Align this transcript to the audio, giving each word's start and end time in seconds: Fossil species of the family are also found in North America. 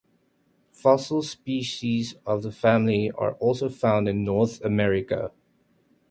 Fossil 0.71 1.21
species 1.21 2.15
of 2.25 2.41
the 2.41 2.51
family 2.51 3.11
are 3.11 3.33
also 3.33 3.69
found 3.69 4.09
in 4.09 4.23
North 4.23 4.59
America. 4.65 5.31